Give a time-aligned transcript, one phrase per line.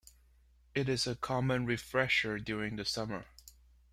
[0.73, 3.27] It is a common refresher during the summer.